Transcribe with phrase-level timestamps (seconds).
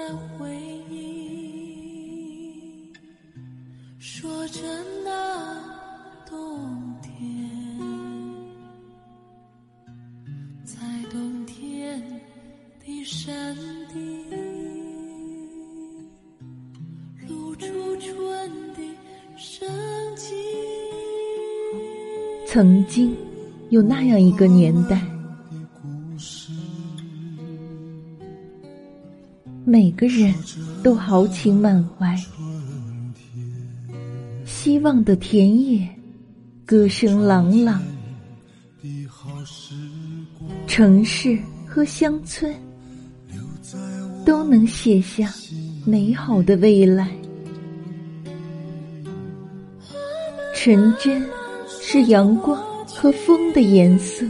[0.00, 0.48] 在回
[0.90, 2.90] 忆，
[3.98, 4.62] 说着
[5.04, 5.62] 那
[6.26, 6.58] 冬
[7.02, 7.50] 天，
[10.64, 10.78] 在
[11.12, 12.02] 冬天
[12.82, 13.54] 的山
[13.92, 14.24] 顶，
[17.28, 17.66] 露出
[17.98, 18.80] 春的
[19.36, 19.68] 生
[20.16, 20.34] 机。
[22.46, 23.14] 曾经
[23.68, 24.98] 有那样一个年代。
[29.70, 30.34] 每个人
[30.82, 32.20] 都豪情满怀，
[34.44, 35.88] 希望的田野，
[36.66, 37.80] 歌声朗朗。
[40.66, 42.52] 城市和乡村
[44.26, 45.32] 都能写下
[45.84, 47.08] 美好的未来。
[50.52, 51.24] 纯真
[51.68, 54.26] 是阳光和风的颜色，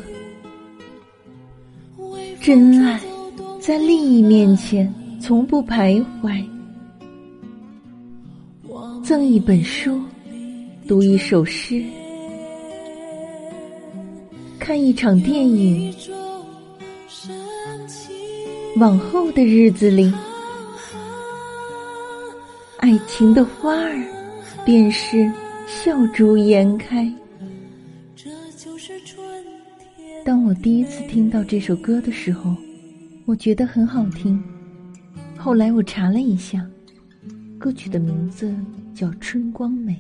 [2.43, 3.01] 真爱
[3.59, 4.93] 在利益面前。
[5.21, 6.43] 从不徘徊，
[9.05, 10.01] 赠一本书，
[10.89, 11.85] 读一首诗，
[14.59, 15.95] 看一场电影。
[18.77, 20.11] 往后的日子里，
[22.79, 24.03] 爱情的花儿
[24.65, 25.31] 便是
[25.67, 27.13] 笑逐颜开。
[30.25, 32.55] 当我第一次听到这首歌的时候，
[33.27, 34.43] 我觉得很好听。
[35.43, 36.63] 后来我查了一下，
[37.59, 38.55] 歌曲的名字
[38.95, 39.99] 叫《春光美》，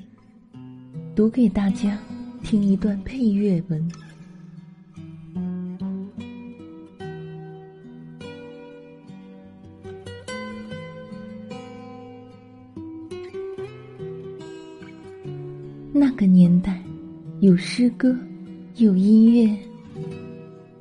[1.17, 1.97] 读给大家
[2.43, 3.91] 听一段配乐文。
[15.91, 16.83] 那个年代，
[17.41, 18.15] 有诗歌，
[18.77, 19.57] 有音乐，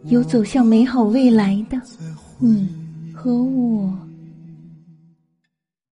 [0.10, 1.82] 有走向美好未来的
[2.40, 2.68] 你
[3.14, 3.98] 和我。